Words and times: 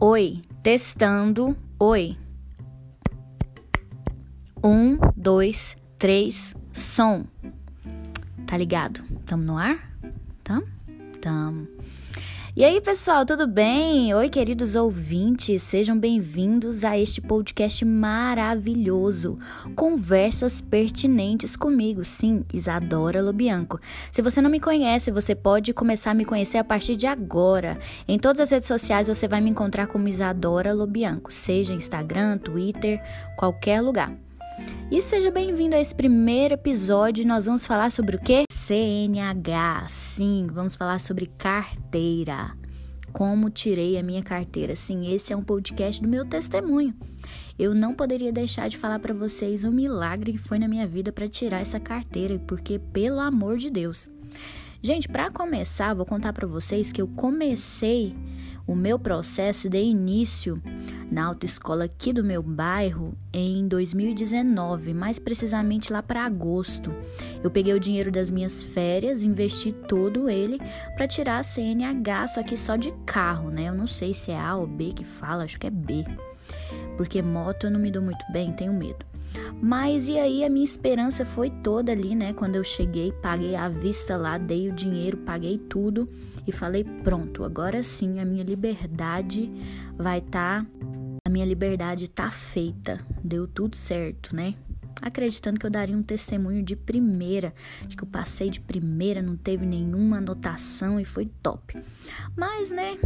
Oi, 0.00 0.42
testando. 0.62 1.56
Oi. 1.80 2.16
Um, 4.62 4.96
dois, 5.16 5.76
três, 5.98 6.54
som. 6.72 7.24
Tá 8.46 8.56
ligado? 8.56 9.02
Tamo 9.26 9.42
no 9.42 9.58
ar? 9.58 9.90
Tamo? 10.44 10.66
Tamo. 11.20 11.66
E 12.58 12.64
aí, 12.64 12.80
pessoal, 12.80 13.24
tudo 13.24 13.46
bem? 13.46 14.12
Oi, 14.12 14.28
queridos 14.28 14.74
ouvintes, 14.74 15.62
sejam 15.62 15.96
bem-vindos 15.96 16.82
a 16.82 16.98
este 16.98 17.20
podcast 17.20 17.84
maravilhoso. 17.84 19.38
Conversas 19.76 20.60
pertinentes 20.60 21.54
comigo, 21.54 22.04
sim, 22.04 22.44
Isadora 22.52 23.22
Lobianco. 23.22 23.78
Se 24.10 24.20
você 24.20 24.42
não 24.42 24.50
me 24.50 24.58
conhece, 24.58 25.12
você 25.12 25.36
pode 25.36 25.72
começar 25.72 26.10
a 26.10 26.14
me 26.14 26.24
conhecer 26.24 26.58
a 26.58 26.64
partir 26.64 26.96
de 26.96 27.06
agora. 27.06 27.78
Em 28.08 28.18
todas 28.18 28.40
as 28.40 28.50
redes 28.50 28.66
sociais 28.66 29.06
você 29.06 29.28
vai 29.28 29.40
me 29.40 29.50
encontrar 29.50 29.86
como 29.86 30.08
Isadora 30.08 30.72
Lobianco, 30.72 31.32
seja 31.32 31.72
Instagram, 31.72 32.38
Twitter, 32.38 33.00
qualquer 33.36 33.80
lugar. 33.80 34.12
E 34.90 35.00
seja 35.00 35.30
bem-vindo 35.30 35.76
a 35.76 35.80
esse 35.80 35.94
primeiro 35.94 36.54
episódio. 36.54 37.24
Nós 37.24 37.46
vamos 37.46 37.64
falar 37.64 37.92
sobre 37.92 38.16
o 38.16 38.18
que? 38.18 38.47
CNH. 38.68 39.86
Sim, 39.88 40.46
vamos 40.52 40.76
falar 40.76 40.98
sobre 40.98 41.24
carteira. 41.24 42.54
Como 43.14 43.48
tirei 43.48 43.96
a 43.96 44.02
minha 44.02 44.22
carteira. 44.22 44.76
Sim, 44.76 45.10
esse 45.10 45.32
é 45.32 45.36
um 45.36 45.42
podcast 45.42 46.02
do 46.02 46.06
meu 46.06 46.26
testemunho. 46.26 46.94
Eu 47.58 47.74
não 47.74 47.94
poderia 47.94 48.30
deixar 48.30 48.68
de 48.68 48.76
falar 48.76 48.98
para 48.98 49.14
vocês 49.14 49.64
o 49.64 49.72
milagre 49.72 50.32
que 50.32 50.38
foi 50.38 50.58
na 50.58 50.68
minha 50.68 50.86
vida 50.86 51.10
para 51.10 51.26
tirar 51.26 51.62
essa 51.62 51.80
carteira, 51.80 52.38
porque 52.40 52.78
pelo 52.78 53.20
amor 53.20 53.56
de 53.56 53.70
Deus. 53.70 54.06
Gente, 54.82 55.08
para 55.08 55.30
começar, 55.30 55.94
vou 55.94 56.04
contar 56.04 56.34
para 56.34 56.46
vocês 56.46 56.92
que 56.92 57.00
eu 57.00 57.08
comecei 57.08 58.14
o 58.66 58.76
meu 58.76 58.98
processo 58.98 59.70
de 59.70 59.80
início 59.80 60.62
na 61.10 61.24
autoescola 61.26 61.84
aqui 61.84 62.12
do 62.12 62.22
meu 62.22 62.42
bairro 62.42 63.14
em 63.32 63.66
2019, 63.66 64.92
mais 64.92 65.18
precisamente 65.18 65.92
lá 65.92 66.02
para 66.02 66.24
agosto. 66.24 66.92
Eu 67.42 67.50
peguei 67.50 67.74
o 67.74 67.80
dinheiro 67.80 68.10
das 68.10 68.30
minhas 68.30 68.62
férias, 68.62 69.22
investi 69.22 69.72
todo 69.72 70.28
ele 70.28 70.58
para 70.96 71.08
tirar 71.08 71.38
a 71.38 71.42
CNH, 71.42 72.28
só 72.28 72.42
que 72.42 72.56
só 72.56 72.76
de 72.76 72.92
carro, 73.06 73.50
né? 73.50 73.68
Eu 73.68 73.74
não 73.74 73.86
sei 73.86 74.12
se 74.12 74.30
é 74.30 74.38
A 74.38 74.56
ou 74.56 74.66
B 74.66 74.92
que 74.92 75.04
fala, 75.04 75.44
acho 75.44 75.58
que 75.58 75.66
é 75.66 75.70
B. 75.70 76.04
Porque 76.96 77.22
moto 77.22 77.64
eu 77.64 77.70
não 77.70 77.80
me 77.80 77.90
dou 77.90 78.02
muito 78.02 78.24
bem, 78.32 78.52
tenho 78.52 78.72
medo. 78.72 79.06
Mas 79.60 80.08
e 80.08 80.18
aí 80.18 80.44
a 80.44 80.50
minha 80.50 80.64
esperança 80.64 81.24
foi 81.24 81.50
toda 81.50 81.92
ali, 81.92 82.14
né? 82.14 82.32
Quando 82.32 82.56
eu 82.56 82.64
cheguei, 82.64 83.12
paguei 83.12 83.54
à 83.56 83.68
vista 83.68 84.16
lá, 84.16 84.38
dei 84.38 84.68
o 84.68 84.72
dinheiro, 84.72 85.18
paguei 85.18 85.58
tudo 85.58 86.08
e 86.46 86.52
falei: 86.52 86.84
pronto, 86.84 87.44
agora 87.44 87.82
sim 87.82 88.20
a 88.20 88.24
minha 88.24 88.44
liberdade 88.44 89.50
vai 89.96 90.18
estar. 90.18 90.64
Tá, 90.64 90.66
a 91.28 91.30
minha 91.30 91.44
liberdade 91.44 92.08
tá 92.08 92.30
feita, 92.30 92.98
deu 93.22 93.46
tudo 93.46 93.76
certo, 93.76 94.34
né? 94.34 94.54
Acreditando 95.02 95.60
que 95.60 95.66
eu 95.66 95.70
daria 95.70 95.94
um 95.94 96.02
testemunho 96.02 96.62
de 96.62 96.74
primeira, 96.74 97.52
de 97.86 97.94
que 97.94 98.02
eu 98.02 98.08
passei 98.08 98.48
de 98.48 98.58
primeira, 98.58 99.20
não 99.20 99.36
teve 99.36 99.66
nenhuma 99.66 100.16
anotação 100.16 100.98
e 100.98 101.04
foi 101.04 101.26
top. 101.42 101.76
Mas, 102.34 102.70
né? 102.70 102.96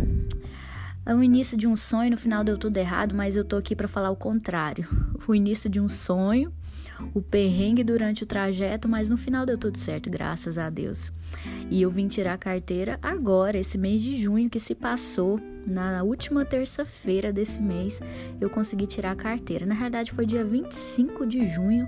É 1.05 1.13
o 1.13 1.21
início 1.21 1.59
de 1.59 1.67
um 1.67 1.75
sonho, 1.75 2.13
no 2.13 2.17
final 2.17 2.45
deu 2.45 2.57
tudo 2.57 2.77
errado, 2.77 3.13
mas 3.13 3.35
eu 3.35 3.45
tô 3.45 3.57
aqui 3.57 3.75
para 3.75 3.89
falar 3.89 4.11
o 4.11 4.17
contrário. 4.17 4.89
O 5.27 5.35
início 5.35 5.69
de 5.69 5.81
um 5.81 5.89
sonho, 5.89 6.53
o 7.13 7.21
perrengue 7.21 7.83
durante 7.83 8.23
o 8.23 8.27
trajeto, 8.27 8.89
mas 8.89 9.11
no 9.11 9.17
final 9.17 9.45
deu 9.45 9.59
tudo 9.59 9.77
certo, 9.77 10.09
graças 10.09 10.57
a 10.59 10.71
Deus. 10.71 11.13
E 11.71 11.83
eu 11.83 11.91
vim 11.91 12.07
tirar 12.07 12.35
a 12.35 12.39
carteira 12.39 12.99
agora, 13.03 13.59
esse 13.59 13.79
mês 13.79 14.03
de 14.03 14.17
junho 14.17 14.51
que 14.51 14.61
se 14.61 14.75
passou, 14.75 15.41
na 15.67 16.03
última 16.03 16.45
terça-feira 16.45 17.33
desse 17.33 17.63
mês, 17.63 18.01
eu 18.41 18.51
consegui 18.51 18.87
tirar 18.87 19.13
a 19.13 19.17
carteira. 19.17 19.65
Na 19.65 19.75
verdade, 19.75 20.13
foi 20.13 20.27
dia 20.27 20.45
25 20.45 21.27
de 21.27 21.47
junho 21.47 21.87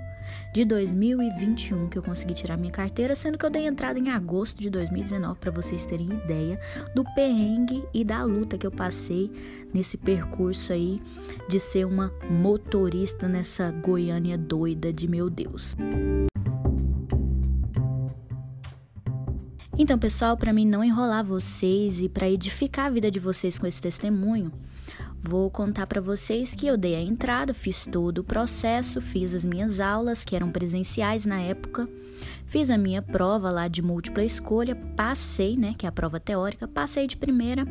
de 0.53 0.65
2021 0.65 1.89
que 1.89 1.97
eu 1.97 2.01
consegui 2.01 2.33
tirar 2.33 2.57
minha 2.57 2.71
carteira, 2.71 3.15
sendo 3.15 3.37
que 3.37 3.45
eu 3.45 3.49
dei 3.49 3.67
entrada 3.67 3.99
em 3.99 4.09
agosto 4.09 4.59
de 4.59 4.69
2019 4.69 5.39
para 5.39 5.51
vocês 5.51 5.85
terem 5.85 6.07
ideia 6.07 6.59
do 6.95 7.03
perrengue 7.13 7.83
e 7.93 8.03
da 8.03 8.23
luta 8.23 8.57
que 8.57 8.65
eu 8.65 8.71
passei 8.71 9.29
nesse 9.73 9.97
percurso 9.97 10.73
aí 10.73 11.01
de 11.47 11.59
ser 11.59 11.85
uma 11.85 12.11
motorista 12.29 13.27
nessa 13.27 13.71
Goiânia 13.71 14.37
doida 14.37 14.91
de 14.91 15.07
meu 15.07 15.29
Deus. 15.29 15.75
Então, 19.77 19.99
pessoal, 19.99 20.37
para 20.37 20.53
mim 20.53 20.65
não 20.65 20.83
enrolar 20.83 21.25
vocês 21.25 21.99
e 21.99 22.07
para 22.07 22.29
edificar 22.29 22.85
a 22.85 22.89
vida 22.89 23.11
de 23.11 23.19
vocês 23.19 23.59
com 23.59 23.67
esse 23.67 23.81
testemunho, 23.81 24.51
Vou 25.27 25.49
contar 25.49 25.87
para 25.87 25.99
vocês 25.99 26.53
que 26.53 26.67
eu 26.67 26.77
dei 26.77 26.93
a 26.93 27.01
entrada, 27.01 27.51
fiz 27.51 27.87
todo 27.87 28.19
o 28.19 28.23
processo, 28.23 29.01
fiz 29.01 29.33
as 29.33 29.43
minhas 29.43 29.79
aulas, 29.79 30.23
que 30.23 30.35
eram 30.35 30.51
presenciais 30.51 31.25
na 31.25 31.39
época, 31.39 31.89
fiz 32.45 32.69
a 32.69 32.77
minha 32.77 33.01
prova 33.01 33.49
lá 33.49 33.67
de 33.67 33.81
múltipla 33.81 34.23
escolha, 34.23 34.75
passei, 34.75 35.55
né, 35.55 35.73
que 35.75 35.83
é 35.83 35.89
a 35.89 35.91
prova 35.91 36.19
teórica, 36.19 36.67
passei 36.67 37.07
de 37.07 37.17
primeira, 37.17 37.65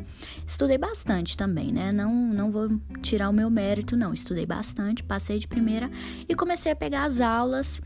estudei 0.44 0.76
bastante 0.76 1.36
também, 1.36 1.70
né, 1.70 1.92
não, 1.92 2.12
não 2.12 2.50
vou 2.50 2.68
tirar 3.00 3.30
o 3.30 3.32
meu 3.32 3.48
mérito, 3.48 3.96
não, 3.96 4.12
estudei 4.12 4.44
bastante, 4.44 5.04
passei 5.04 5.38
de 5.38 5.46
primeira 5.46 5.88
e 6.28 6.34
comecei 6.34 6.72
a 6.72 6.76
pegar 6.76 7.04
as 7.04 7.20
aulas. 7.20 7.80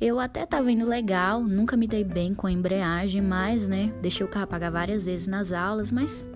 Eu 0.00 0.20
até 0.20 0.46
tava 0.46 0.70
indo 0.70 0.86
legal, 0.86 1.42
nunca 1.42 1.76
me 1.76 1.88
dei 1.88 2.04
bem 2.04 2.32
com 2.32 2.46
a 2.46 2.52
embreagem, 2.52 3.20
mas, 3.20 3.66
né, 3.66 3.92
deixei 4.00 4.24
o 4.24 4.28
carro 4.28 4.44
apagar 4.44 4.70
várias 4.70 5.06
vezes 5.06 5.26
nas 5.26 5.50
aulas, 5.50 5.90
mas 5.90 6.28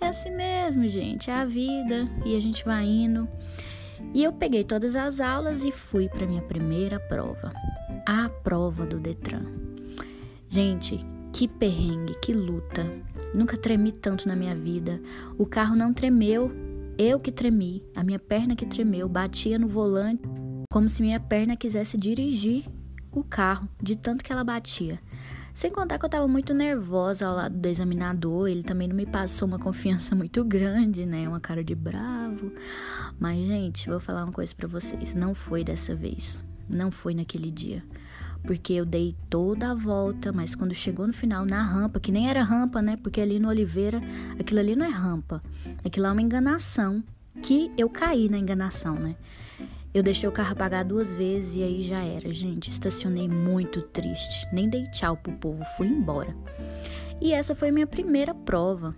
é 0.00 0.08
assim 0.08 0.34
mesmo, 0.34 0.88
gente, 0.88 1.30
é 1.30 1.34
a 1.34 1.44
vida 1.44 2.08
e 2.24 2.36
a 2.36 2.40
gente 2.40 2.64
vai 2.64 2.84
indo. 2.84 3.28
E 4.12 4.24
eu 4.24 4.32
peguei 4.32 4.64
todas 4.64 4.96
as 4.96 5.20
aulas 5.20 5.64
e 5.64 5.70
fui 5.70 6.08
para 6.08 6.26
minha 6.26 6.42
primeira 6.42 6.98
prova, 6.98 7.52
a 8.04 8.28
prova 8.28 8.84
do 8.84 8.98
Detran. 8.98 9.46
Gente, 10.48 10.98
que 11.32 11.46
perrengue, 11.46 12.18
que 12.20 12.32
luta. 12.32 12.84
Nunca 13.32 13.56
tremi 13.56 13.92
tanto 13.92 14.26
na 14.26 14.34
minha 14.34 14.56
vida. 14.56 15.00
O 15.38 15.46
carro 15.46 15.76
não 15.76 15.94
tremeu, 15.94 16.50
eu 16.98 17.20
que 17.20 17.30
tremi, 17.30 17.84
a 17.94 18.02
minha 18.02 18.18
perna 18.18 18.56
que 18.56 18.66
tremeu, 18.66 19.08
batia 19.08 19.60
no 19.60 19.68
volante 19.68 20.22
como 20.72 20.88
se 20.88 21.02
minha 21.02 21.18
perna 21.18 21.56
quisesse 21.56 21.98
dirigir 21.98 22.64
o 23.12 23.22
carro, 23.24 23.68
de 23.82 23.96
tanto 23.96 24.22
que 24.22 24.32
ela 24.32 24.44
batia. 24.44 24.98
Sem 25.52 25.70
contar 25.70 25.98
que 25.98 26.04
eu 26.04 26.08
tava 26.08 26.26
muito 26.28 26.54
nervosa 26.54 27.26
ao 27.26 27.34
lado 27.34 27.56
do 27.56 27.66
examinador, 27.68 28.48
ele 28.48 28.62
também 28.62 28.88
não 28.88 28.96
me 28.96 29.04
passou 29.04 29.46
uma 29.46 29.58
confiança 29.58 30.14
muito 30.14 30.44
grande, 30.44 31.04
né? 31.04 31.28
Uma 31.28 31.40
cara 31.40 31.62
de 31.62 31.74
bravo. 31.74 32.52
Mas, 33.18 33.46
gente, 33.46 33.88
vou 33.88 34.00
falar 34.00 34.24
uma 34.24 34.32
coisa 34.32 34.54
para 34.54 34.68
vocês: 34.68 35.14
não 35.14 35.34
foi 35.34 35.64
dessa 35.64 35.94
vez. 35.94 36.42
Não 36.68 36.90
foi 36.90 37.14
naquele 37.14 37.50
dia. 37.50 37.82
Porque 38.44 38.72
eu 38.72 38.86
dei 38.86 39.14
toda 39.28 39.72
a 39.72 39.74
volta, 39.74 40.32
mas 40.32 40.54
quando 40.54 40.74
chegou 40.74 41.06
no 41.06 41.12
final, 41.12 41.44
na 41.44 41.62
rampa, 41.62 42.00
que 42.00 42.10
nem 42.10 42.30
era 42.30 42.42
rampa, 42.42 42.80
né? 42.80 42.96
Porque 42.96 43.20
ali 43.20 43.38
no 43.38 43.48
Oliveira, 43.48 44.00
aquilo 44.38 44.60
ali 44.60 44.74
não 44.74 44.86
é 44.86 44.88
rampa. 44.88 45.42
Aquilo 45.84 46.06
é 46.06 46.12
uma 46.12 46.22
enganação. 46.22 47.02
Que 47.42 47.70
eu 47.76 47.88
caí 47.88 48.28
na 48.28 48.38
enganação, 48.38 48.94
né? 48.94 49.14
Eu 49.92 50.04
deixei 50.04 50.28
o 50.28 50.32
carro 50.32 50.52
apagar 50.52 50.84
duas 50.84 51.12
vezes 51.12 51.56
e 51.56 51.62
aí 51.64 51.82
já 51.82 52.04
era, 52.04 52.32
gente. 52.32 52.70
Estacionei 52.70 53.28
muito 53.28 53.82
triste. 53.82 54.46
Nem 54.52 54.68
dei 54.68 54.84
tchau 54.84 55.16
pro 55.16 55.32
povo, 55.32 55.64
fui 55.76 55.88
embora. 55.88 56.32
E 57.20 57.32
essa 57.32 57.56
foi 57.56 57.72
minha 57.72 57.88
primeira 57.88 58.32
prova. 58.32 58.94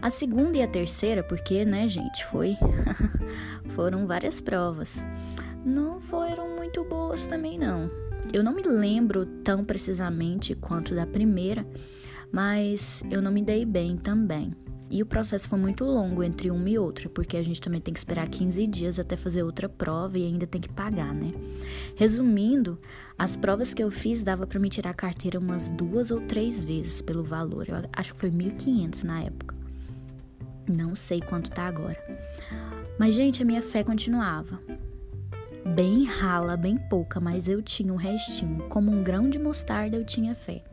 A 0.00 0.08
segunda 0.08 0.56
e 0.56 0.62
a 0.62 0.66
terceira, 0.66 1.22
porque, 1.22 1.64
né, 1.64 1.86
gente, 1.88 2.24
foi. 2.26 2.56
foram 3.76 4.06
várias 4.06 4.40
provas. 4.40 5.04
Não 5.64 6.00
foram 6.00 6.56
muito 6.56 6.82
boas 6.84 7.26
também, 7.26 7.58
não. 7.58 7.90
Eu 8.32 8.42
não 8.42 8.54
me 8.54 8.62
lembro 8.62 9.26
tão 9.26 9.62
precisamente 9.62 10.54
quanto 10.54 10.94
da 10.94 11.06
primeira, 11.06 11.66
mas 12.32 13.02
eu 13.10 13.20
não 13.20 13.30
me 13.30 13.42
dei 13.42 13.66
bem 13.66 13.96
também. 13.96 14.54
E 14.90 15.00
o 15.02 15.06
processo 15.06 15.48
foi 15.48 15.56
muito 15.56 15.84
longo 15.84 16.20
entre 16.20 16.50
uma 16.50 16.68
e 16.68 16.76
outra, 16.76 17.08
porque 17.08 17.36
a 17.36 17.42
gente 17.44 17.60
também 17.60 17.80
tem 17.80 17.94
que 17.94 18.00
esperar 18.00 18.28
15 18.28 18.66
dias 18.66 18.98
até 18.98 19.16
fazer 19.16 19.44
outra 19.44 19.68
prova 19.68 20.18
e 20.18 20.26
ainda 20.26 20.48
tem 20.48 20.60
que 20.60 20.68
pagar, 20.68 21.14
né? 21.14 21.30
Resumindo, 21.94 22.76
as 23.16 23.36
provas 23.36 23.72
que 23.72 23.84
eu 23.84 23.90
fiz 23.92 24.20
dava 24.24 24.48
para 24.48 24.58
me 24.58 24.68
tirar 24.68 24.90
a 24.90 24.94
carteira 24.94 25.38
umas 25.38 25.70
duas 25.70 26.10
ou 26.10 26.20
três 26.22 26.60
vezes 26.60 27.00
pelo 27.00 27.22
valor. 27.22 27.68
Eu 27.68 27.76
acho 27.92 28.14
que 28.14 28.18
foi 28.18 28.32
1.500 28.32 29.04
na 29.04 29.22
época. 29.22 29.54
Não 30.68 30.96
sei 30.96 31.20
quanto 31.20 31.52
tá 31.52 31.66
agora. 31.66 31.98
Mas, 32.98 33.14
gente, 33.14 33.42
a 33.42 33.46
minha 33.46 33.62
fé 33.62 33.84
continuava. 33.84 34.60
Bem 35.74 36.04
rala, 36.04 36.56
bem 36.56 36.76
pouca, 36.76 37.20
mas 37.20 37.46
eu 37.46 37.62
tinha 37.62 37.92
um 37.92 37.96
restinho. 37.96 38.64
Como 38.68 38.90
um 38.90 39.04
grão 39.04 39.30
de 39.30 39.38
mostarda, 39.38 39.96
eu 39.96 40.04
tinha 40.04 40.34
fé. 40.34 40.64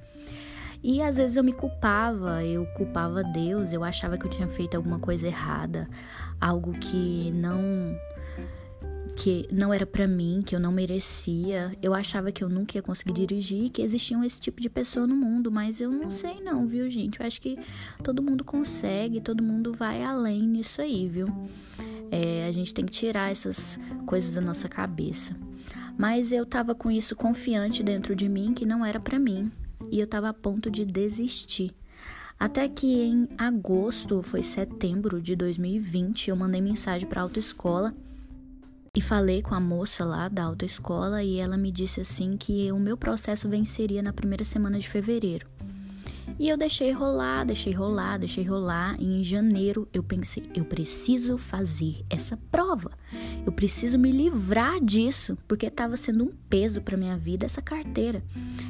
E 0.83 1.01
às 1.01 1.17
vezes 1.17 1.35
eu 1.35 1.43
me 1.43 1.53
culpava, 1.53 2.43
eu 2.43 2.65
culpava 2.67 3.23
Deus, 3.23 3.73
eu 3.73 3.83
achava 3.83 4.17
que 4.17 4.25
eu 4.25 4.31
tinha 4.31 4.47
feito 4.47 4.75
alguma 4.75 4.99
coisa 4.99 5.27
errada, 5.27 5.87
algo 6.39 6.73
que 6.73 7.31
não 7.31 7.97
que 9.17 9.47
não 9.51 9.73
era 9.73 9.85
para 9.85 10.05
mim, 10.05 10.43
que 10.45 10.55
eu 10.55 10.59
não 10.59 10.71
merecia. 10.71 11.75
Eu 11.81 11.93
achava 11.95 12.31
que 12.31 12.43
eu 12.43 12.49
nunca 12.49 12.77
ia 12.77 12.83
conseguir 12.83 13.13
dirigir, 13.13 13.71
que 13.71 13.81
existiam 13.81 14.23
esse 14.23 14.39
tipo 14.39 14.61
de 14.61 14.69
pessoa 14.69 15.07
no 15.07 15.15
mundo, 15.15 15.51
mas 15.51 15.81
eu 15.81 15.89
não 15.89 16.11
sei 16.11 16.39
não, 16.39 16.67
viu, 16.67 16.87
gente? 16.87 17.19
Eu 17.19 17.25
acho 17.25 17.41
que 17.41 17.57
todo 18.03 18.21
mundo 18.21 18.43
consegue, 18.43 19.19
todo 19.19 19.43
mundo 19.43 19.73
vai 19.73 20.03
além 20.03 20.43
nisso 20.43 20.81
aí, 20.81 21.07
viu? 21.07 21.25
É, 22.11 22.45
a 22.47 22.51
gente 22.51 22.73
tem 22.73 22.85
que 22.85 22.91
tirar 22.91 23.31
essas 23.31 23.79
coisas 24.05 24.35
da 24.35 24.41
nossa 24.41 24.69
cabeça. 24.69 25.35
Mas 25.97 26.31
eu 26.31 26.45
tava 26.45 26.75
com 26.75 26.91
isso 26.91 27.15
confiante 27.15 27.81
dentro 27.81 28.15
de 28.15 28.29
mim 28.29 28.53
que 28.53 28.67
não 28.67 28.85
era 28.85 28.99
para 28.99 29.17
mim, 29.17 29.51
e 29.91 29.99
eu 29.99 30.07
tava 30.07 30.29
a 30.29 30.33
ponto 30.33 30.69
de 30.69 30.85
desistir. 30.85 31.73
Até 32.39 32.67
que 32.69 32.87
em 32.87 33.27
agosto, 33.37 34.21
foi 34.21 34.43
setembro 34.43 35.21
de 35.21 35.35
2020, 35.35 36.29
eu 36.29 36.35
mandei 36.35 36.61
mensagem 36.61 37.07
para 37.07 37.21
a 37.21 37.23
autoescola 37.23 37.93
e 38.95 39.01
falei 39.01 39.41
com 39.41 39.55
a 39.55 39.59
moça 39.59 40.05
lá 40.05 40.27
da 40.27 40.43
autoescola 40.43 41.23
e 41.23 41.39
ela 41.39 41.57
me 41.57 41.71
disse 41.71 42.01
assim 42.01 42.37
que 42.37 42.71
o 42.71 42.79
meu 42.79 42.95
processo 42.95 43.49
venceria 43.49 44.01
na 44.01 44.13
primeira 44.13 44.43
semana 44.43 44.79
de 44.79 44.87
fevereiro. 44.87 45.47
E 46.39 46.49
eu 46.49 46.57
deixei 46.57 46.91
rolar, 46.91 47.43
deixei 47.45 47.73
rolar, 47.73 48.17
deixei 48.17 48.43
rolar. 48.43 48.95
E 48.99 49.19
em 49.19 49.23
janeiro 49.23 49.87
eu 49.93 50.03
pensei, 50.03 50.49
eu 50.53 50.65
preciso 50.65 51.37
fazer 51.37 52.05
essa 52.09 52.37
prova. 52.51 52.91
Eu 53.45 53.51
preciso 53.51 53.97
me 53.97 54.11
livrar 54.11 54.79
disso, 54.83 55.37
porque 55.47 55.65
estava 55.65 55.97
sendo 55.97 56.25
um 56.25 56.31
peso 56.49 56.81
para 56.81 56.97
minha 56.97 57.17
vida 57.17 57.45
essa 57.45 57.61
carteira. 57.61 58.23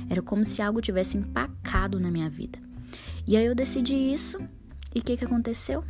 Era 0.09 0.21
como 0.21 0.45
se 0.45 0.61
algo 0.61 0.81
tivesse 0.81 1.17
empacado 1.17 1.99
na 1.99 2.11
minha 2.11 2.29
vida. 2.29 2.59
E 3.25 3.35
aí 3.35 3.45
eu 3.45 3.55
decidi 3.55 3.93
isso. 3.93 4.37
E 4.95 4.99
o 4.99 5.03
que, 5.03 5.17
que 5.17 5.25
aconteceu? 5.25 5.83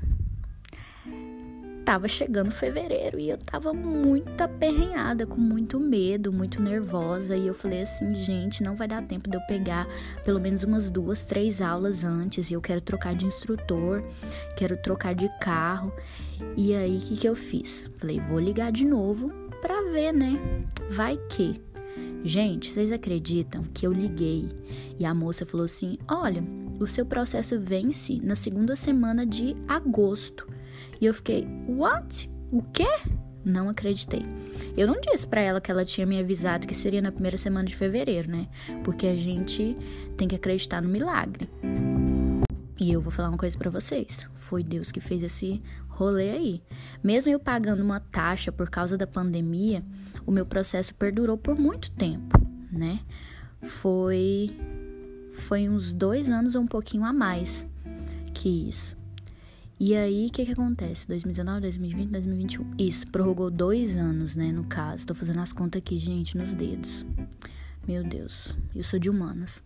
Tava 1.87 2.09
chegando 2.09 2.51
fevereiro 2.51 3.17
e 3.17 3.29
eu 3.29 3.37
tava 3.37 3.71
muito 3.71 4.41
aperrenhada, 4.41 5.25
com 5.25 5.39
muito 5.39 5.79
medo, 5.79 6.33
muito 6.33 6.61
nervosa. 6.61 7.37
E 7.37 7.47
eu 7.47 7.53
falei 7.53 7.83
assim, 7.83 8.13
gente, 8.13 8.61
não 8.61 8.75
vai 8.75 8.89
dar 8.89 9.01
tempo 9.03 9.29
de 9.29 9.37
eu 9.37 9.41
pegar 9.47 9.87
pelo 10.25 10.37
menos 10.37 10.63
umas 10.63 10.89
duas, 10.89 11.23
três 11.23 11.61
aulas 11.61 12.03
antes. 12.03 12.51
E 12.51 12.55
eu 12.55 12.59
quero 12.59 12.81
trocar 12.81 13.15
de 13.15 13.25
instrutor, 13.25 14.03
quero 14.57 14.75
trocar 14.75 15.15
de 15.15 15.29
carro. 15.39 15.93
E 16.57 16.75
aí, 16.75 16.97
o 16.97 16.99
que, 16.99 17.15
que 17.15 17.29
eu 17.29 17.35
fiz? 17.35 17.89
Falei, 17.95 18.19
vou 18.19 18.37
ligar 18.37 18.69
de 18.69 18.83
novo 18.83 19.29
pra 19.61 19.83
ver, 19.83 20.11
né? 20.11 20.37
Vai 20.91 21.17
que. 21.29 21.61
Gente, 22.21 22.69
vocês 22.69 22.91
acreditam 22.91 23.63
que 23.73 23.87
eu 23.87 23.93
liguei 23.93 24.49
e 24.99 25.05
a 25.05 25.13
moça 25.13 25.45
falou 25.45 25.63
assim: 25.63 25.97
olha, 26.05 26.43
o 26.81 26.85
seu 26.85 27.05
processo 27.05 27.57
vence 27.57 28.19
na 28.21 28.35
segunda 28.35 28.75
semana 28.75 29.25
de 29.25 29.55
agosto. 29.69 30.56
E 30.99 31.05
eu 31.05 31.13
fiquei, 31.13 31.47
what? 31.67 32.29
O 32.51 32.61
quê? 32.61 32.87
Não 33.43 33.69
acreditei. 33.69 34.23
Eu 34.75 34.87
não 34.87 34.99
disse 34.99 35.25
para 35.25 35.41
ela 35.41 35.61
que 35.61 35.71
ela 35.71 35.85
tinha 35.85 36.05
me 36.05 36.19
avisado 36.19 36.67
que 36.67 36.75
seria 36.75 37.01
na 37.01 37.11
primeira 37.11 37.37
semana 37.37 37.67
de 37.67 37.75
fevereiro, 37.75 38.29
né? 38.29 38.47
Porque 38.83 39.07
a 39.07 39.15
gente 39.15 39.75
tem 40.17 40.27
que 40.27 40.35
acreditar 40.35 40.81
no 40.81 40.89
milagre. 40.89 41.49
E 42.79 42.91
eu 42.91 43.01
vou 43.01 43.11
falar 43.11 43.29
uma 43.29 43.37
coisa 43.37 43.57
para 43.57 43.69
vocês. 43.69 44.27
Foi 44.35 44.63
Deus 44.63 44.91
que 44.91 44.99
fez 44.99 45.23
esse 45.23 45.61
rolê 45.87 46.31
aí. 46.31 46.63
Mesmo 47.03 47.31
eu 47.31 47.39
pagando 47.39 47.83
uma 47.83 47.99
taxa 47.99 48.51
por 48.51 48.69
causa 48.69 48.97
da 48.97 49.07
pandemia, 49.07 49.83
o 50.25 50.31
meu 50.31 50.45
processo 50.45 50.93
perdurou 50.93 51.37
por 51.37 51.57
muito 51.57 51.89
tempo, 51.91 52.39
né? 52.71 52.99
Foi 53.61 54.51
foi 55.31 55.69
uns 55.69 55.93
dois 55.93 56.29
anos 56.29 56.55
ou 56.55 56.63
um 56.63 56.67
pouquinho 56.67 57.05
a 57.05 57.13
mais 57.13 57.65
que 58.33 58.67
isso. 58.67 58.96
E 59.79 59.95
aí, 59.95 60.25
o 60.27 60.31
que 60.31 60.43
que 60.43 60.51
acontece? 60.53 61.07
2019, 61.07 61.61
2020, 61.61 62.09
2021. 62.09 62.71
Isso, 62.79 63.05
prorrogou 63.11 63.51
dois 63.51 63.95
anos, 63.95 64.35
né, 64.35 64.51
no 64.51 64.63
caso. 64.63 65.05
Tô 65.05 65.13
fazendo 65.13 65.39
as 65.39 65.53
contas 65.53 65.79
aqui, 65.79 65.99
gente, 65.99 66.35
nos 66.35 66.55
dedos. 66.55 67.05
Meu 67.87 68.03
Deus, 68.03 68.55
eu 68.75 68.83
sou 68.83 68.97
de 68.97 69.07
humanas. 69.07 69.63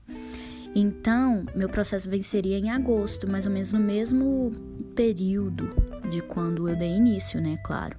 Então, 0.75 1.45
meu 1.55 1.69
processo 1.69 2.09
venceria 2.09 2.57
em 2.57 2.69
agosto, 2.69 3.29
mais 3.29 3.45
ou 3.45 3.51
menos 3.53 3.71
no 3.71 3.79
mesmo 3.79 4.51
período 4.95 5.73
de 6.09 6.21
quando 6.21 6.67
eu 6.67 6.75
dei 6.75 6.89
início, 6.89 7.39
né, 7.41 7.57
claro. 7.63 7.95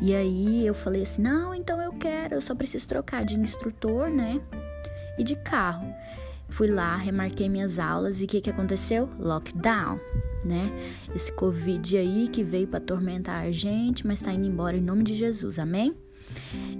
E 0.00 0.14
aí 0.14 0.66
eu 0.66 0.74
falei 0.74 1.02
assim: 1.02 1.22
"Não, 1.22 1.54
então 1.54 1.80
eu 1.80 1.92
quero, 1.92 2.34
eu 2.34 2.40
só 2.40 2.54
preciso 2.54 2.88
trocar 2.88 3.24
de 3.24 3.36
instrutor, 3.36 4.10
né? 4.10 4.40
E 5.16 5.22
de 5.22 5.36
carro". 5.36 5.92
Fui 6.48 6.68
lá, 6.68 6.96
remarquei 6.96 7.48
minhas 7.48 7.78
aulas 7.78 8.20
e 8.20 8.24
o 8.24 8.26
que, 8.26 8.40
que 8.40 8.50
aconteceu? 8.50 9.08
Lockdown, 9.18 10.00
né? 10.44 10.70
Esse 11.14 11.32
Covid 11.32 11.96
aí 11.96 12.28
que 12.28 12.42
veio 12.42 12.68
para 12.68 12.78
atormentar 12.78 13.44
a 13.44 13.50
gente, 13.50 14.06
mas 14.06 14.20
tá 14.20 14.32
indo 14.32 14.46
embora 14.46 14.76
em 14.76 14.82
nome 14.82 15.04
de 15.04 15.14
Jesus, 15.14 15.58
amém? 15.58 15.94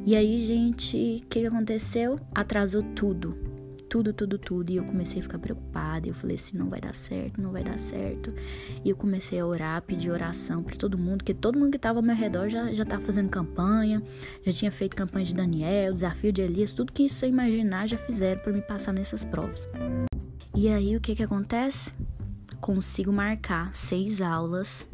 E 0.04 0.14
aí, 0.14 0.40
gente, 0.40 1.22
o 1.22 1.26
que, 1.28 1.46
aconteceu? 1.46 2.18
Atrasou 2.34 2.82
tudo 2.94 3.48
tudo, 3.88 4.12
tudo, 4.12 4.38
tudo. 4.38 4.70
E 4.70 4.76
eu 4.76 4.84
comecei 4.84 5.20
a 5.20 5.22
ficar 5.22 5.38
preocupada. 5.38 6.06
Eu 6.06 6.14
falei 6.14 6.36
assim: 6.36 6.56
não 6.56 6.68
vai 6.68 6.80
dar 6.80 6.94
certo, 6.94 7.40
não 7.40 7.50
vai 7.50 7.64
dar 7.64 7.78
certo. 7.78 8.32
E 8.84 8.90
eu 8.90 8.96
comecei 8.96 9.40
a 9.40 9.46
orar, 9.46 9.82
pedir 9.82 10.10
oração 10.10 10.62
para 10.62 10.76
todo 10.76 10.98
mundo, 10.98 11.18
porque 11.18 11.34
todo 11.34 11.58
mundo 11.58 11.70
que 11.70 11.76
estava 11.76 11.98
ao 11.98 12.02
meu 12.02 12.14
redor 12.14 12.48
já, 12.48 12.72
já 12.72 12.84
tava 12.84 13.02
fazendo 13.02 13.28
campanha, 13.28 14.02
já 14.44 14.52
tinha 14.52 14.70
feito 14.70 14.94
campanha 14.94 15.24
de 15.24 15.34
Daniel, 15.34 15.92
desafio 15.92 16.32
de 16.32 16.42
Elias, 16.42 16.72
tudo 16.72 16.92
que 16.92 17.08
você 17.08 17.26
imaginar 17.26 17.88
já 17.88 17.96
fizeram 17.96 18.40
para 18.42 18.52
me 18.52 18.62
passar 18.62 18.92
nessas 18.92 19.24
provas. 19.24 19.66
E 20.54 20.68
aí 20.68 20.96
o 20.96 21.00
que 21.00 21.14
que 21.14 21.22
acontece? 21.22 21.94
Consigo 22.60 23.12
marcar 23.12 23.74
seis 23.74 24.20
aulas, 24.20 24.88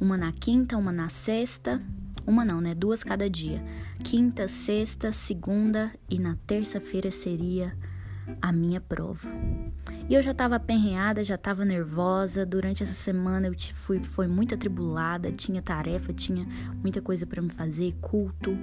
uma 0.00 0.16
na 0.16 0.32
quinta, 0.32 0.76
uma 0.76 0.92
na 0.92 1.08
sexta, 1.08 1.80
uma 2.26 2.44
não, 2.44 2.60
né? 2.60 2.74
Duas 2.74 3.04
cada 3.04 3.30
dia. 3.30 3.62
Quinta, 4.02 4.48
sexta, 4.48 5.12
segunda 5.12 5.92
e 6.10 6.18
na 6.18 6.36
terça-feira 6.46 7.10
seria 7.10 7.76
a 8.42 8.52
minha 8.52 8.80
prova. 8.80 9.28
E 10.08 10.14
eu 10.14 10.22
já 10.22 10.30
estava 10.30 10.54
aperreada, 10.54 11.24
já 11.24 11.34
estava 11.34 11.64
nervosa. 11.64 12.46
Durante 12.46 12.80
essa 12.80 12.92
semana 12.92 13.48
eu 13.48 13.54
fui 13.74 14.00
foi 14.00 14.28
muito 14.28 14.54
atribulada, 14.54 15.32
tinha 15.32 15.60
tarefa, 15.60 16.12
tinha 16.12 16.46
muita 16.80 17.02
coisa 17.02 17.26
para 17.26 17.42
me 17.42 17.50
fazer, 17.50 17.92
culto. 18.00 18.56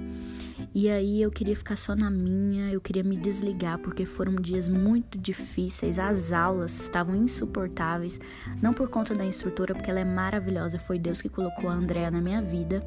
E 0.74 0.88
aí 0.88 1.20
eu 1.20 1.30
queria 1.30 1.54
ficar 1.54 1.76
só 1.76 1.94
na 1.94 2.10
minha, 2.10 2.72
eu 2.72 2.80
queria 2.80 3.04
me 3.04 3.14
desligar 3.14 3.78
porque 3.78 4.06
foram 4.06 4.36
dias 4.36 4.70
muito 4.70 5.18
difíceis. 5.18 5.98
As 5.98 6.32
aulas 6.32 6.80
estavam 6.80 7.14
insuportáveis, 7.14 8.18
não 8.62 8.72
por 8.72 8.88
conta 8.88 9.14
da 9.14 9.24
instrutora, 9.24 9.74
porque 9.74 9.90
ela 9.90 10.00
é 10.00 10.04
maravilhosa, 10.04 10.78
foi 10.78 10.98
Deus 10.98 11.20
que 11.20 11.28
colocou 11.28 11.68
a 11.68 11.74
Andrea 11.74 12.10
na 12.10 12.22
minha 12.22 12.40
vida. 12.40 12.82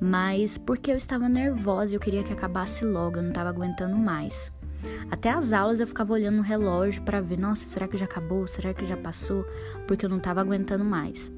Mas 0.00 0.58
porque 0.58 0.90
eu 0.90 0.96
estava 0.96 1.28
nervosa, 1.28 1.94
eu 1.94 2.00
queria 2.00 2.24
que 2.24 2.32
acabasse 2.32 2.84
logo, 2.84 3.18
eu 3.18 3.22
não 3.22 3.30
estava 3.30 3.50
aguentando 3.50 3.96
mais. 3.96 4.50
Até 5.10 5.30
as 5.30 5.52
aulas 5.52 5.80
eu 5.80 5.86
ficava 5.86 6.12
olhando 6.12 6.36
no 6.36 6.42
relógio 6.42 7.02
para 7.02 7.20
ver, 7.20 7.38
nossa, 7.38 7.64
será 7.64 7.88
que 7.88 7.96
já 7.96 8.04
acabou? 8.04 8.46
Será 8.46 8.74
que 8.74 8.84
já 8.84 8.96
passou? 8.96 9.44
Porque 9.86 10.04
eu 10.04 10.10
não 10.10 10.18
estava 10.18 10.40
aguentando 10.40 10.84
mais. 10.84 11.32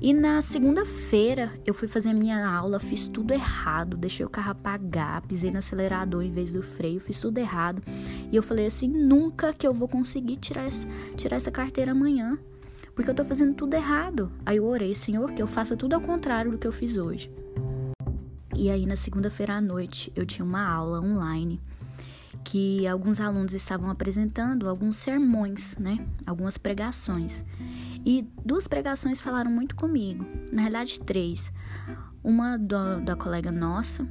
E 0.00 0.12
na 0.12 0.42
segunda-feira 0.42 1.52
eu 1.64 1.74
fui 1.74 1.88
fazer 1.88 2.10
a 2.10 2.14
minha 2.14 2.46
aula, 2.46 2.80
fiz 2.80 3.08
tudo 3.08 3.32
errado, 3.32 3.96
deixei 3.96 4.24
o 4.24 4.28
carro 4.28 4.52
apagar, 4.52 5.22
pisei 5.22 5.50
no 5.50 5.58
acelerador 5.58 6.22
em 6.22 6.32
vez 6.32 6.52
do 6.52 6.62
freio, 6.62 7.00
fiz 7.00 7.20
tudo 7.20 7.38
errado. 7.38 7.82
E 8.30 8.36
eu 8.36 8.42
falei 8.42 8.66
assim, 8.66 8.88
nunca 8.88 9.52
que 9.52 9.66
eu 9.66 9.72
vou 9.72 9.88
conseguir 9.88 10.36
tirar 10.36 10.66
essa, 10.66 10.86
tirar 11.16 11.36
essa 11.36 11.50
carteira 11.50 11.92
amanhã, 11.92 12.38
porque 12.94 13.10
eu 13.10 13.14
tô 13.14 13.24
fazendo 13.24 13.54
tudo 13.54 13.74
errado. 13.74 14.30
Aí 14.44 14.58
eu 14.58 14.64
orei, 14.64 14.94
Senhor, 14.94 15.32
que 15.32 15.42
eu 15.42 15.46
faça 15.46 15.76
tudo 15.76 15.94
ao 15.94 16.00
contrário 16.00 16.50
do 16.50 16.58
que 16.58 16.66
eu 16.66 16.72
fiz 16.72 16.96
hoje. 16.96 17.30
E 18.56 18.70
aí 18.70 18.86
na 18.86 18.96
segunda-feira 18.96 19.54
à 19.54 19.60
noite 19.60 20.12
eu 20.14 20.24
tinha 20.24 20.44
uma 20.44 20.64
aula 20.64 21.00
online 21.00 21.60
que 22.44 22.86
alguns 22.86 23.18
alunos 23.18 23.54
estavam 23.54 23.90
apresentando 23.90 24.68
alguns 24.68 24.98
sermões, 24.98 25.76
né? 25.78 26.06
Algumas 26.26 26.58
pregações. 26.58 27.44
E 28.04 28.28
duas 28.44 28.68
pregações 28.68 29.20
falaram 29.20 29.50
muito 29.50 29.74
comigo, 29.74 30.24
na 30.52 30.62
realidade 30.62 31.00
três. 31.00 31.50
Uma 32.22 32.58
do, 32.58 33.00
da 33.00 33.16
colega 33.16 33.50
nossa, 33.50 34.06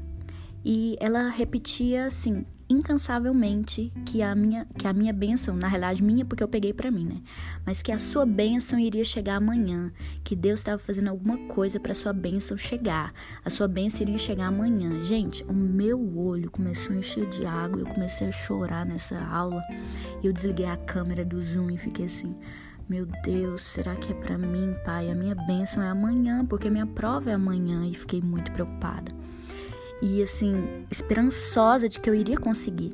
e 0.65 0.97
ela 0.99 1.29
repetia 1.29 2.07
assim: 2.07 2.45
incansavelmente 2.69 3.91
que 4.05 4.21
a 4.21 4.33
minha 4.33 4.65
que 4.77 4.87
a 4.87 4.93
minha 4.93 5.13
bênção, 5.13 5.55
na 5.55 5.67
realidade 5.67 6.03
minha 6.03 6.25
porque 6.25 6.43
eu 6.43 6.47
peguei 6.47 6.73
para 6.73 6.89
mim, 6.89 7.05
né? 7.05 7.21
Mas 7.65 7.81
que 7.81 7.91
a 7.91 7.99
sua 7.99 8.25
bênção 8.25 8.79
iria 8.79 9.05
chegar 9.05 9.35
amanhã, 9.35 9.91
que 10.23 10.35
Deus 10.35 10.59
estava 10.59 10.77
fazendo 10.77 11.09
alguma 11.09 11.37
coisa 11.47 11.79
para 11.79 11.93
sua 11.93 12.13
bênção 12.13 12.57
chegar. 12.57 13.13
A 13.43 13.49
sua 13.49 13.67
bênção 13.67 14.01
iria 14.01 14.17
chegar 14.17 14.47
amanhã. 14.47 15.03
Gente, 15.03 15.43
o 15.43 15.53
meu 15.53 16.17
olho 16.17 16.49
começou 16.49 16.95
a 16.95 16.99
encher 16.99 17.27
de 17.29 17.45
água, 17.45 17.81
eu 17.81 17.85
comecei 17.85 18.27
a 18.27 18.31
chorar 18.31 18.85
nessa 18.85 19.19
aula. 19.23 19.61
E 20.21 20.27
eu 20.27 20.33
desliguei 20.33 20.65
a 20.65 20.77
câmera 20.77 21.25
do 21.25 21.41
Zoom 21.41 21.71
e 21.71 21.77
fiquei 21.77 22.05
assim: 22.05 22.35
meu 22.87 23.05
Deus, 23.23 23.63
será 23.63 23.95
que 23.95 24.11
é 24.11 24.15
para 24.15 24.37
mim, 24.37 24.75
pai? 24.85 25.09
A 25.09 25.15
minha 25.15 25.35
bênção 25.35 25.81
é 25.83 25.89
amanhã, 25.89 26.45
porque 26.45 26.69
minha 26.69 26.87
prova 26.87 27.29
é 27.29 27.33
amanhã 27.33 27.85
e 27.85 27.93
fiquei 27.93 28.21
muito 28.21 28.51
preocupada 28.51 29.11
e 30.03 30.21
assim, 30.21 30.85
esperançosa 30.91 31.87
de 31.87 31.97
que 31.97 32.09
eu 32.09 32.13
iria 32.13 32.37
conseguir. 32.37 32.93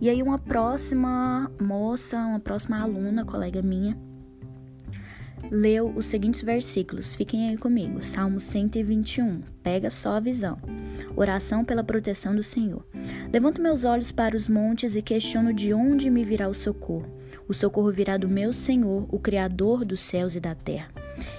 E 0.00 0.08
aí 0.08 0.22
uma 0.22 0.38
próxima 0.38 1.50
moça, 1.60 2.16
uma 2.16 2.38
próxima 2.38 2.80
aluna, 2.80 3.24
colega 3.24 3.60
minha, 3.60 3.98
leu 5.50 5.92
os 5.94 6.06
seguintes 6.06 6.42
versículos. 6.42 7.14
Fiquem 7.14 7.48
aí 7.48 7.56
comigo. 7.56 8.02
Salmo 8.02 8.40
121. 8.40 9.40
Pega 9.62 9.90
só 9.90 10.12
a 10.12 10.20
visão. 10.20 10.58
Oração 11.16 11.64
pela 11.64 11.84
proteção 11.84 12.34
do 12.34 12.42
Senhor. 12.42 12.86
Levanto 13.32 13.62
meus 13.62 13.84
olhos 13.84 14.10
para 14.12 14.36
os 14.36 14.48
montes 14.48 14.96
e 14.96 15.02
questiono 15.02 15.52
de 15.52 15.72
onde 15.72 16.10
me 16.10 16.24
virá 16.24 16.48
o 16.48 16.54
socorro. 16.54 17.06
O 17.48 17.54
socorro 17.54 17.90
virá 17.90 18.16
do 18.16 18.28
meu 18.28 18.52
Senhor, 18.52 19.06
o 19.08 19.18
Criador 19.18 19.84
dos 19.84 20.00
céus 20.00 20.36
e 20.36 20.40
da 20.40 20.54
terra. 20.54 20.90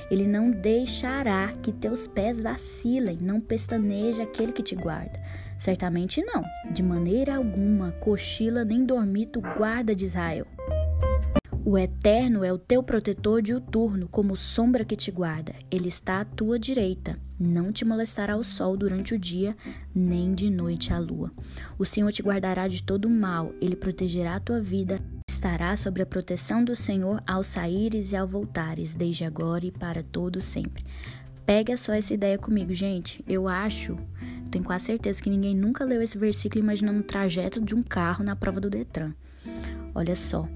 Ele 0.09 0.25
não 0.25 0.49
deixará 0.49 1.53
que 1.61 1.71
teus 1.71 2.07
pés 2.07 2.41
vacilem, 2.41 3.17
não 3.21 3.39
pestaneje 3.39 4.21
aquele 4.21 4.51
que 4.51 4.63
te 4.63 4.75
guarda. 4.75 5.19
Certamente 5.57 6.23
não, 6.23 6.43
de 6.71 6.81
maneira 6.81 7.35
alguma, 7.35 7.91
cochila 7.91 8.63
nem 8.63 8.85
dormito 8.85 9.41
guarda 9.57 9.93
de 9.93 10.05
Israel. 10.05 10.47
O 11.69 11.77
Eterno 11.77 12.43
é 12.43 12.51
o 12.51 12.57
teu 12.57 12.81
protetor 12.81 13.43
diuturno, 13.43 14.07
como 14.07 14.35
sombra 14.35 14.83
que 14.83 14.95
te 14.95 15.11
guarda. 15.11 15.53
Ele 15.69 15.87
está 15.87 16.21
à 16.21 16.25
tua 16.25 16.57
direita. 16.57 17.19
Não 17.39 17.71
te 17.71 17.85
molestará 17.85 18.35
o 18.35 18.43
sol 18.43 18.75
durante 18.75 19.13
o 19.13 19.19
dia, 19.19 19.55
nem 19.93 20.33
de 20.33 20.49
noite 20.49 20.91
a 20.91 20.97
lua. 20.97 21.29
O 21.77 21.85
Senhor 21.85 22.11
te 22.11 22.23
guardará 22.23 22.67
de 22.67 22.81
todo 22.81 23.05
o 23.05 23.09
mal, 23.09 23.53
ele 23.61 23.75
protegerá 23.75 24.33
a 24.33 24.39
tua 24.39 24.59
vida. 24.59 24.99
Estará 25.29 25.77
sob 25.77 26.01
a 26.01 26.07
proteção 26.07 26.65
do 26.65 26.75
Senhor 26.75 27.21
ao 27.27 27.43
saíres 27.43 28.13
e 28.13 28.15
ao 28.15 28.27
voltares, 28.27 28.95
desde 28.95 29.23
agora 29.23 29.63
e 29.63 29.71
para 29.71 30.01
todo 30.01 30.41
sempre. 30.41 30.83
Pega 31.45 31.77
só 31.77 31.93
essa 31.93 32.15
ideia 32.15 32.39
comigo, 32.39 32.73
gente. 32.73 33.23
Eu 33.27 33.47
acho, 33.47 33.95
tenho 34.49 34.65
quase 34.65 34.85
certeza 34.85 35.21
que 35.21 35.29
ninguém 35.29 35.55
nunca 35.55 35.85
leu 35.85 36.01
esse 36.01 36.17
versículo 36.17 36.63
imaginando 36.63 37.01
o 37.01 37.03
trajeto 37.03 37.61
de 37.61 37.75
um 37.75 37.83
carro 37.83 38.23
na 38.23 38.35
prova 38.35 38.59
do 38.59 38.71
Detran. 38.71 39.13
Olha 39.93 40.15
só. 40.15 40.49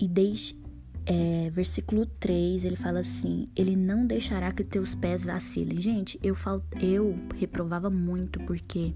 E 0.00 0.08
desde 0.08 0.58
é, 1.06 1.50
versículo 1.50 2.06
3, 2.06 2.64
ele 2.64 2.76
fala 2.76 3.00
assim: 3.00 3.46
Ele 3.54 3.76
não 3.76 4.06
deixará 4.06 4.52
que 4.52 4.64
teus 4.64 4.94
pés 4.94 5.24
vacilem. 5.24 5.80
Gente, 5.80 6.18
eu, 6.22 6.34
fal, 6.34 6.62
eu 6.80 7.18
reprovava 7.36 7.90
muito 7.90 8.40
porque 8.40 8.94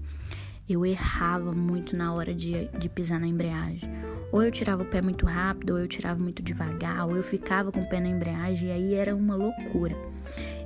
eu 0.67 0.85
errava 0.85 1.53
muito 1.53 1.95
na 1.95 2.13
hora 2.13 2.33
de, 2.33 2.67
de 2.79 2.89
pisar 2.89 3.19
na 3.19 3.27
embreagem. 3.27 3.89
Ou 4.31 4.43
eu 4.43 4.51
tirava 4.51 4.81
o 4.81 4.85
pé 4.85 5.01
muito 5.01 5.25
rápido, 5.25 5.73
ou 5.73 5.79
eu 5.79 5.87
tirava 5.87 6.19
muito 6.19 6.41
devagar, 6.41 7.05
ou 7.07 7.15
eu 7.15 7.23
ficava 7.23 7.71
com 7.71 7.81
o 7.81 7.89
pé 7.89 7.99
na 7.99 8.09
embreagem, 8.09 8.69
e 8.69 8.71
aí 8.71 8.93
era 8.95 9.15
uma 9.15 9.35
loucura. 9.35 9.95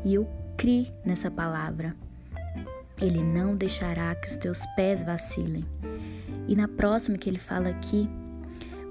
E 0.06 0.14
eu 0.14 0.28
criei 0.58 0.92
nessa 1.06 1.30
palavra. 1.30 1.96
Ele 2.98 3.22
não 3.24 3.56
deixará 3.56 4.16
que 4.16 4.28
os 4.28 4.38
teus 4.38 4.66
pés 4.76 5.04
vacilem. 5.04 5.66
E 6.48 6.56
na 6.56 6.68
próxima 6.68 7.18
que 7.18 7.30
ele 7.30 7.40
fala 7.40 7.70
aqui, 7.70 8.10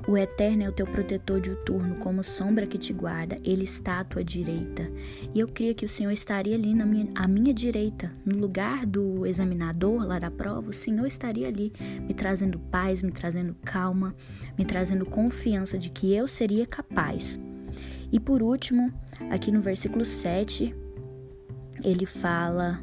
o 0.08 0.16
Eterno 0.16 0.62
é 0.62 0.68
o 0.70 0.72
teu 0.72 0.86
protetor 0.86 1.38
diuturno, 1.38 1.96
como 1.96 2.22
sombra 2.22 2.66
que 2.66 2.78
te 2.78 2.94
guarda, 2.94 3.36
ele 3.44 3.64
está 3.64 4.00
à 4.00 4.04
tua 4.04 4.24
direita. 4.24 4.90
E 5.34 5.38
eu 5.38 5.46
creio 5.46 5.74
que 5.74 5.84
o 5.84 5.88
Senhor 5.88 6.10
estaria 6.10 6.54
ali 6.54 6.74
na 6.74 6.86
minha, 6.86 7.08
à 7.14 7.28
minha 7.28 7.52
direita, 7.52 8.10
no 8.24 8.38
lugar 8.38 8.86
do 8.86 9.26
examinador 9.26 10.06
lá 10.06 10.18
da 10.18 10.30
prova, 10.30 10.70
o 10.70 10.72
Senhor 10.72 11.06
estaria 11.06 11.46
ali, 11.46 11.74
me 12.00 12.14
trazendo 12.14 12.58
paz, 12.58 13.02
me 13.02 13.12
trazendo 13.12 13.54
calma, 13.66 14.14
me 14.56 14.64
trazendo 14.64 15.04
confiança 15.04 15.76
de 15.76 15.90
que 15.90 16.14
eu 16.14 16.26
seria 16.26 16.66
capaz. 16.66 17.38
E 18.10 18.18
por 18.18 18.42
último, 18.42 18.90
aqui 19.28 19.52
no 19.52 19.60
versículo 19.60 20.06
7, 20.06 20.74
ele 21.84 22.06
fala 22.06 22.82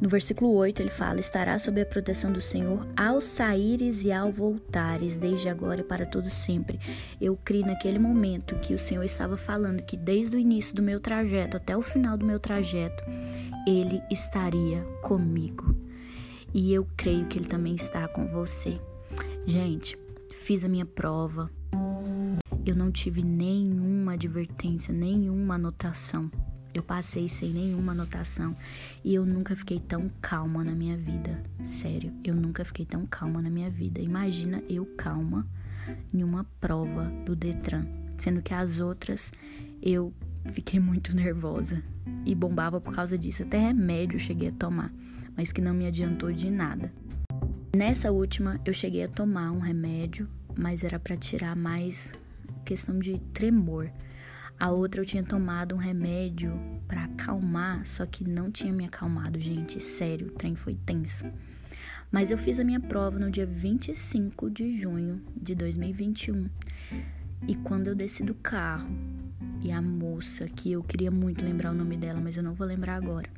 no 0.00 0.08
versículo 0.08 0.52
8 0.54 0.82
ele 0.82 0.90
fala: 0.90 1.20
Estará 1.20 1.58
sob 1.58 1.80
a 1.80 1.86
proteção 1.86 2.32
do 2.32 2.40
Senhor 2.40 2.86
ao 2.96 3.20
saíres 3.20 4.04
e 4.04 4.12
ao 4.12 4.32
voltares, 4.32 5.16
desde 5.16 5.48
agora 5.48 5.80
e 5.80 5.84
para 5.84 6.06
todo 6.06 6.28
sempre. 6.28 6.80
Eu 7.20 7.36
criei 7.36 7.64
naquele 7.64 7.98
momento 7.98 8.56
que 8.56 8.74
o 8.74 8.78
Senhor 8.78 9.04
estava 9.04 9.36
falando 9.36 9.82
que 9.82 9.96
desde 9.96 10.36
o 10.36 10.40
início 10.40 10.74
do 10.74 10.82
meu 10.82 10.98
trajeto 10.98 11.56
até 11.56 11.76
o 11.76 11.82
final 11.82 12.16
do 12.16 12.26
meu 12.26 12.40
trajeto, 12.40 13.02
ele 13.66 14.02
estaria 14.10 14.82
comigo. 15.02 15.76
E 16.52 16.72
eu 16.72 16.86
creio 16.96 17.26
que 17.26 17.38
ele 17.38 17.46
também 17.46 17.74
está 17.74 18.06
com 18.08 18.26
você. 18.26 18.80
Gente, 19.46 19.96
fiz 20.30 20.64
a 20.64 20.68
minha 20.68 20.84
prova. 20.84 21.50
Eu 22.64 22.76
não 22.76 22.92
tive 22.92 23.22
nenhuma 23.22 24.12
advertência, 24.14 24.92
nenhuma 24.92 25.54
anotação. 25.54 26.30
Eu 26.74 26.82
passei 26.82 27.28
sem 27.28 27.50
nenhuma 27.50 27.92
anotação 27.92 28.56
e 29.04 29.14
eu 29.14 29.26
nunca 29.26 29.54
fiquei 29.54 29.78
tão 29.78 30.10
calma 30.20 30.64
na 30.64 30.72
minha 30.72 30.96
vida. 30.96 31.42
Sério, 31.64 32.12
eu 32.24 32.34
nunca 32.34 32.64
fiquei 32.64 32.86
tão 32.86 33.06
calma 33.06 33.42
na 33.42 33.50
minha 33.50 33.68
vida. 33.68 34.00
Imagina 34.00 34.62
eu 34.68 34.86
calma 34.96 35.46
em 36.12 36.22
uma 36.22 36.44
prova 36.60 37.04
do 37.26 37.36
Detran, 37.36 37.84
sendo 38.16 38.40
que 38.40 38.54
as 38.54 38.80
outras 38.80 39.30
eu 39.82 40.12
fiquei 40.52 40.80
muito 40.80 41.14
nervosa 41.14 41.82
e 42.24 42.34
bombava 42.34 42.80
por 42.80 42.94
causa 42.94 43.18
disso. 43.18 43.42
Até 43.42 43.58
remédio 43.58 44.16
eu 44.16 44.20
cheguei 44.20 44.48
a 44.48 44.52
tomar, 44.52 44.92
mas 45.36 45.52
que 45.52 45.60
não 45.60 45.74
me 45.74 45.86
adiantou 45.86 46.32
de 46.32 46.50
nada. 46.50 46.92
Nessa 47.76 48.10
última 48.10 48.60
eu 48.64 48.72
cheguei 48.72 49.02
a 49.04 49.08
tomar 49.08 49.50
um 49.50 49.58
remédio, 49.58 50.28
mas 50.56 50.84
era 50.84 50.98
para 50.98 51.16
tirar 51.16 51.56
mais 51.56 52.12
questão 52.64 52.98
de 52.98 53.18
tremor. 53.32 53.90
A 54.58 54.70
outra 54.70 55.00
eu 55.00 55.04
tinha 55.04 55.22
tomado 55.22 55.74
um 55.74 55.78
remédio 55.78 56.52
para 56.86 57.04
acalmar, 57.04 57.84
só 57.84 58.06
que 58.06 58.28
não 58.28 58.50
tinha 58.50 58.72
me 58.72 58.84
acalmado, 58.84 59.40
gente. 59.40 59.80
Sério, 59.80 60.28
o 60.28 60.30
trem 60.30 60.54
foi 60.54 60.74
tenso. 60.74 61.24
Mas 62.10 62.30
eu 62.30 62.38
fiz 62.38 62.60
a 62.60 62.64
minha 62.64 62.78
prova 62.78 63.18
no 63.18 63.30
dia 63.30 63.46
25 63.46 64.50
de 64.50 64.80
junho 64.80 65.22
de 65.34 65.54
2021. 65.54 66.48
E 67.48 67.54
quando 67.56 67.88
eu 67.88 67.94
desci 67.94 68.22
do 68.22 68.34
carro, 68.34 68.88
e 69.62 69.70
a 69.70 69.80
moça, 69.80 70.46
que 70.46 70.72
eu 70.72 70.82
queria 70.82 71.10
muito 71.10 71.44
lembrar 71.44 71.70
o 71.70 71.74
nome 71.74 71.96
dela, 71.96 72.20
mas 72.20 72.36
eu 72.36 72.42
não 72.42 72.52
vou 72.52 72.66
lembrar 72.66 72.96
agora, 72.96 73.30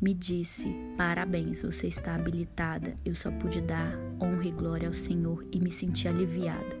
me 0.00 0.14
disse: 0.14 0.68
Parabéns, 0.96 1.62
você 1.62 1.88
está 1.88 2.14
habilitada. 2.14 2.94
Eu 3.04 3.14
só 3.14 3.30
pude 3.30 3.60
dar 3.60 3.98
honra 4.20 4.46
e 4.46 4.52
glória 4.52 4.86
ao 4.86 4.94
Senhor 4.94 5.44
e 5.50 5.58
me 5.58 5.70
senti 5.70 6.06
aliviada. 6.06 6.77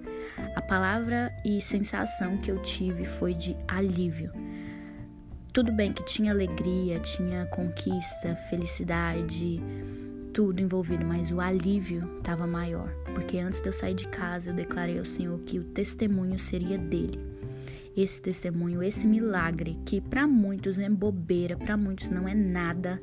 A 0.58 0.60
palavra 0.60 1.32
e 1.44 1.62
sensação 1.62 2.36
que 2.36 2.50
eu 2.50 2.60
tive 2.60 3.06
foi 3.06 3.32
de 3.32 3.56
alívio. 3.68 4.32
Tudo 5.52 5.70
bem 5.70 5.92
que 5.92 6.02
tinha 6.02 6.32
alegria, 6.32 6.98
tinha 6.98 7.46
conquista, 7.46 8.34
felicidade, 8.50 9.62
tudo 10.34 10.60
envolvido, 10.60 11.06
mas 11.06 11.30
o 11.30 11.40
alívio 11.40 12.18
estava 12.18 12.44
maior, 12.44 12.92
porque 13.14 13.38
antes 13.38 13.60
de 13.60 13.68
eu 13.68 13.72
sair 13.72 13.94
de 13.94 14.08
casa 14.08 14.50
eu 14.50 14.54
declarei 14.54 14.98
ao 14.98 15.04
Senhor 15.04 15.38
que 15.42 15.60
o 15.60 15.64
testemunho 15.64 16.36
seria 16.40 16.76
dele. 16.76 17.20
Esse 17.96 18.20
testemunho, 18.20 18.82
esse 18.82 19.06
milagre 19.06 19.78
que 19.86 20.00
para 20.00 20.26
muitos 20.26 20.76
é 20.76 20.90
bobeira, 20.90 21.56
para 21.56 21.76
muitos 21.76 22.10
não 22.10 22.26
é 22.26 22.34
nada, 22.34 23.00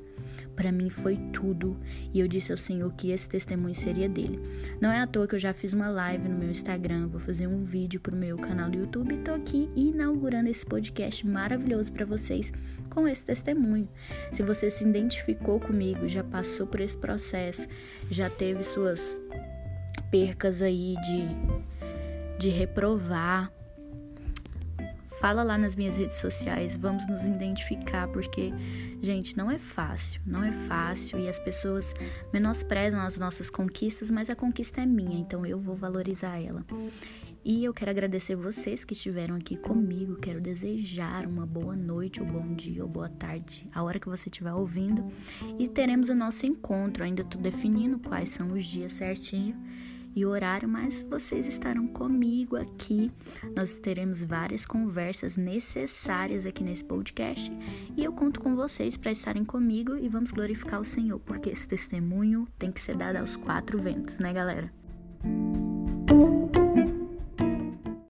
para 0.55 0.71
mim 0.71 0.89
foi 0.89 1.17
tudo 1.33 1.77
e 2.13 2.19
eu 2.19 2.27
disse 2.27 2.51
ao 2.51 2.57
Senhor 2.57 2.91
que 2.93 3.11
esse 3.11 3.27
testemunho 3.27 3.75
seria 3.75 4.07
dele. 4.07 4.39
Não 4.79 4.91
é 4.91 5.01
à 5.01 5.07
toa 5.07 5.27
que 5.27 5.35
eu 5.35 5.39
já 5.39 5.53
fiz 5.53 5.73
uma 5.73 5.89
live 5.89 6.27
no 6.27 6.37
meu 6.37 6.49
Instagram, 6.49 7.07
vou 7.07 7.19
fazer 7.19 7.47
um 7.47 7.63
vídeo 7.63 7.99
pro 7.99 8.15
meu 8.15 8.37
canal 8.37 8.69
do 8.69 8.77
YouTube 8.77 9.13
e 9.13 9.17
tô 9.17 9.33
aqui 9.33 9.69
inaugurando 9.75 10.49
esse 10.49 10.65
podcast 10.65 11.25
maravilhoso 11.27 11.91
para 11.91 12.05
vocês 12.05 12.53
com 12.89 13.07
esse 13.07 13.25
testemunho. 13.25 13.87
Se 14.31 14.41
você 14.41 14.69
se 14.69 14.83
identificou 14.83 15.59
comigo, 15.59 16.07
já 16.07 16.23
passou 16.23 16.65
por 16.65 16.79
esse 16.79 16.97
processo, 16.97 17.67
já 18.09 18.29
teve 18.29 18.63
suas 18.63 19.19
percas 20.09 20.61
aí 20.61 20.95
de, 21.01 21.27
de 22.39 22.49
reprovar, 22.49 23.51
fala 25.19 25.43
lá 25.43 25.57
nas 25.57 25.75
minhas 25.75 25.97
redes 25.97 26.17
sociais, 26.17 26.75
vamos 26.77 27.07
nos 27.07 27.25
identificar, 27.25 28.07
porque, 28.09 28.53
gente, 29.01 29.37
não 29.37 29.49
é 29.49 29.57
fácil, 29.57 30.21
não 30.25 30.43
é 30.43 30.51
fácil 30.67 31.19
e 31.19 31.27
as 31.27 31.39
pessoas 31.39 31.93
menosprezam 32.33 32.99
as 32.99 33.17
nossas 33.17 33.49
conquistas, 33.49 34.09
mas 34.09 34.29
a 34.29 34.35
conquista 34.35 34.81
é 34.81 34.85
minha, 34.85 35.19
então 35.19 35.45
eu 35.45 35.59
vou 35.59 35.75
valorizar 35.75 36.41
ela. 36.41 36.65
E 37.43 37.63
eu 37.63 37.71
quero 37.75 37.91
agradecer 37.91 38.35
vocês 38.35 38.83
que 38.83 38.93
estiveram 38.93 39.35
aqui 39.35 39.55
comigo. 39.55 40.15
Quero 40.15 40.41
desejar 40.41 41.27
uma 41.27 41.45
boa 41.45 41.75
noite, 41.75 42.19
ou 42.19 42.25
bom 42.25 42.55
dia, 42.55 42.81
ou 42.81 42.89
boa 42.89 43.07
tarde, 43.07 43.69
a 43.71 43.83
hora 43.83 43.99
que 43.99 44.09
você 44.09 44.29
estiver 44.29 44.51
ouvindo. 44.51 45.05
E 45.59 45.67
teremos 45.67 46.09
o 46.09 46.15
nosso 46.15 46.47
encontro. 46.47 47.03
Ainda 47.03 47.21
estou 47.21 47.39
definindo 47.39 47.99
quais 47.99 48.29
são 48.29 48.51
os 48.51 48.65
dias 48.65 48.93
certinho 48.93 49.55
e 50.15 50.25
horário, 50.25 50.67
mas 50.69 51.03
vocês 51.03 51.45
estarão 51.45 51.87
comigo 51.87 52.55
aqui. 52.55 53.11
Nós 53.55 53.73
teremos 53.73 54.23
várias 54.23 54.65
conversas 54.65 55.35
necessárias 55.35 56.45
aqui 56.45 56.63
nesse 56.63 56.85
podcast 56.85 57.51
e 57.97 58.03
eu 58.03 58.13
conto 58.13 58.39
com 58.39 58.55
vocês 58.55 58.95
para 58.95 59.11
estarem 59.11 59.43
comigo 59.43 59.97
e 59.97 60.07
vamos 60.07 60.31
glorificar 60.31 60.79
o 60.79 60.85
Senhor, 60.85 61.19
porque 61.19 61.49
esse 61.49 61.67
testemunho 61.67 62.47
tem 62.57 62.71
que 62.71 62.79
ser 62.79 62.95
dado 62.95 63.17
aos 63.17 63.35
quatro 63.35 63.77
ventos, 63.77 64.17
né, 64.17 64.31
galera? 64.31 64.71